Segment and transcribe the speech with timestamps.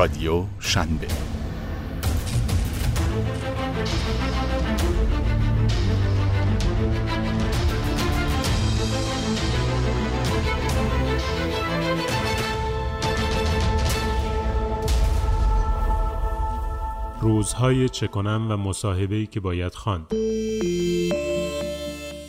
[0.00, 1.06] رادیو شنبه
[17.20, 20.29] روزهای چه کنم و مصاحبه‌ای که باید خواند.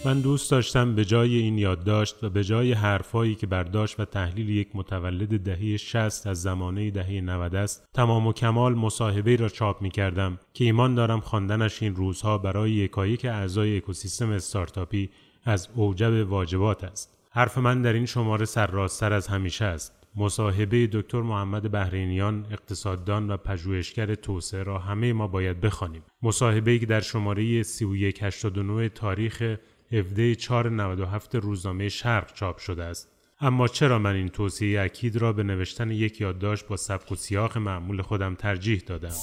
[0.05, 4.49] من دوست داشتم به جای این یادداشت و به جای حرفهایی که برداشت و تحلیل
[4.49, 9.81] یک متولد دهه 60 از زمانه دهه 90 است تمام و کمال مصاحبه را چاپ
[9.81, 15.09] می کردم که ایمان دارم خواندنش این روزها برای یکایک اعضای اکوسیستم استارتاپی
[15.44, 17.17] از اوجب واجبات است.
[17.31, 20.08] حرف من در این شماره سرراستر از همیشه است.
[20.16, 26.03] مصاحبه دکتر محمد بهرینیان اقتصاددان و پژوهشگر توسعه را همه ما باید بخوانیم.
[26.22, 29.58] مصاحبه که در شماره 3189 تاریخ
[29.94, 33.09] 17 497 روزنامه شرق چاپ شده است.
[33.40, 37.58] اما چرا من این توصیه اکید را به نوشتن یک یادداشت با سبک و سیاق
[37.58, 39.14] معمول خودم ترجیح دادم؟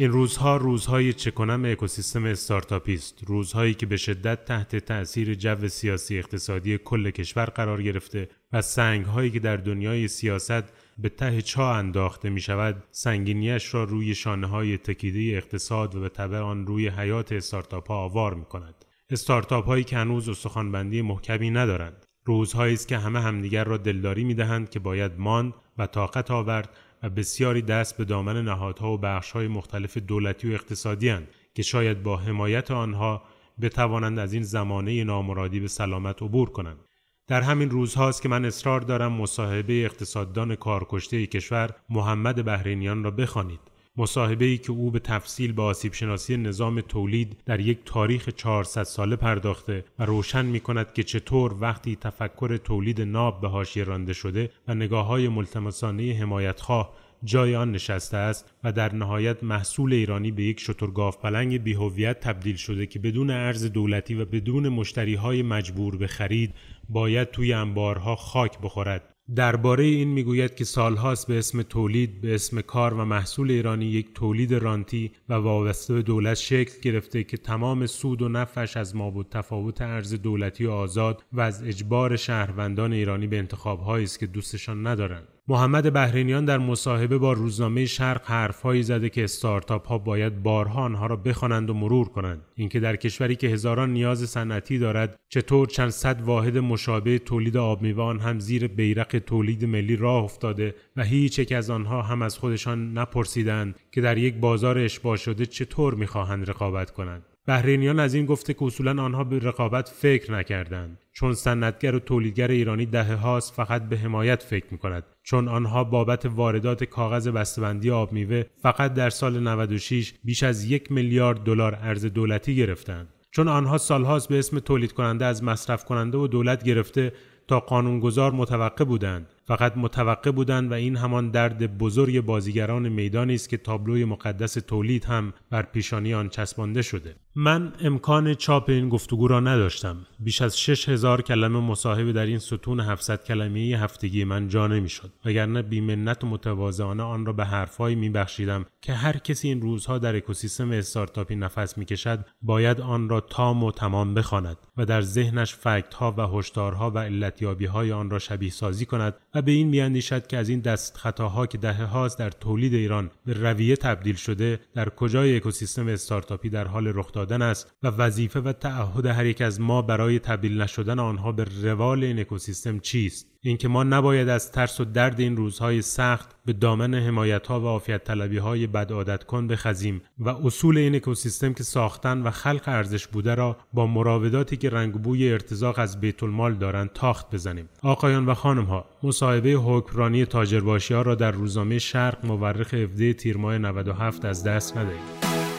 [0.00, 6.18] این روزها روزهای چکنم اکوسیستم استارتاپی است روزهایی که به شدت تحت تأثیر جو سیاسی
[6.18, 10.62] اقتصادی کل کشور قرار گرفته و سنگهایی که در دنیای سیاست
[10.98, 16.08] به ته چا انداخته می شود سنگینیش را روی شانه های تکیده اقتصاد و به
[16.08, 21.50] طبع آن روی حیات استارتاپ ها آوار می کند استارتاپ هایی که هنوز استخوانبندی محکمی
[21.50, 22.06] ندارند.
[22.24, 26.68] روزهایی است که همه همدیگر را دلداری می دهند که باید ماند و طاقت آورد
[27.02, 32.02] و بسیاری دست به دامن نهادها و بخشهای مختلف دولتی و اقتصادی هند که شاید
[32.02, 33.22] با حمایت آنها
[33.60, 36.78] بتوانند از این زمانه نامرادی به سلامت عبور کنند.
[37.26, 43.60] در همین روزهاست که من اصرار دارم مصاحبه اقتصاددان کارکشته کشور محمد بهرینیان را بخوانید.
[44.00, 48.82] مصاحبه ای که او به تفصیل به آسیب شناسی نظام تولید در یک تاریخ 400
[48.82, 54.12] ساله پرداخته و روشن می کند که چطور وقتی تفکر تولید ناب به حاشیه رانده
[54.12, 56.94] شده و نگاه های ملتمسانه حمایتخواه
[57.24, 62.56] جای آن نشسته است و در نهایت محصول ایرانی به یک شترگاف پلنگ بیهویت تبدیل
[62.56, 66.54] شده که بدون ارز دولتی و بدون مشتری های مجبور به خرید
[66.88, 69.14] باید توی انبارها خاک بخورد.
[69.36, 74.14] درباره این می‌گوید که سالهاست به اسم تولید به اسم کار و محصول ایرانی یک
[74.14, 79.10] تولید رانتی و وابسته به دولت شکل گرفته که تمام سود و نفعش از ما
[79.10, 79.26] بود.
[79.30, 84.86] تفاوت ارز دولتی و آزاد و از اجبار شهروندان ایرانی به انتخابهایی است که دوستشان
[84.86, 85.28] ندارند.
[85.50, 91.06] محمد بهرینیان در مصاحبه با روزنامه شرق حرفهایی زده که استارتاپ ها باید بارها آنها
[91.06, 92.42] را بخوانند و مرور کنند.
[92.54, 97.84] اینکه در کشوری که هزاران نیاز صنعتی دارد چطور چند صد واحد مشابه تولید آب
[98.00, 102.38] آن هم زیر بیرق تولید ملی راه افتاده و هیچ یک از آنها هم از
[102.38, 107.22] خودشان نپرسیدند که در یک بازار اشباع شده چطور می‌خواهند رقابت کنند.
[107.46, 110.98] بهرینیان از این گفته که اصولا آنها به رقابت فکر نکردند.
[111.12, 115.84] چون صنعتگر و تولیدگر ایرانی دهه هاست فقط به حمایت فکر می کند چون آنها
[115.84, 121.78] بابت واردات کاغذ بسته‌بندی آب میوه فقط در سال 96 بیش از یک میلیارد دلار
[121.82, 123.08] ارز دولتی گرفتند.
[123.30, 127.12] چون آنها سالهاست به اسم تولید کننده از مصرف کننده و دولت گرفته
[127.48, 129.26] تا قانونگذار متوقع بودند.
[129.44, 135.04] فقط متوقع بودند و این همان درد بزرگ بازیگران میدانی است که تابلوی مقدس تولید
[135.04, 137.14] هم بر پیشانی آن چسبانده شده.
[137.34, 140.06] من امکان چاپ این گفتگو را نداشتم.
[140.20, 145.12] بیش از 6000 کلمه مصاحبه در این ستون 700 کلمه هفتگی من جا نمی‌شد.
[145.24, 150.16] وگرنه بیمنت و متواضعانه آن را به حرفهایی میبخشیدم که هر کسی این روزها در
[150.16, 155.94] اکوسیستم استارتاپی نفس می‌کشد باید آن را تام و تمام بخواند و در ذهنش فکت
[155.94, 160.26] ها و هشدارها و علتیابی های آن را شبیه سازی کند و به این میاندیشد
[160.26, 164.60] که از این دست خطاها که دهه هاست در تولید ایران به رویه تبدیل شده
[164.74, 169.42] در کجای اکوسیستم استارتاپی در حال رخ دادن است و وظیفه و تعهد هر یک
[169.42, 174.52] از ما برای تبدیل نشدن آنها به روال این اکوسیستم چیست؟ اینکه ما نباید از
[174.52, 178.92] ترس و درد این روزهای سخت به دامن حمایت ها و عافیت طلبی های بد
[178.92, 183.86] عادت کن بخزیم و اصول این اکوسیستم که ساختن و خلق ارزش بوده را با
[183.86, 187.68] مراوداتی که رنگ بوی ارتزاق از بیت المال دارند تاخت بزنیم.
[187.82, 193.36] آقایان و خانم ها مصاحبه حکمرانی تاجرباشی ها را در روزنامه شرق مورخ 17 تیر
[193.36, 195.49] ماه 97 از دست ندهید.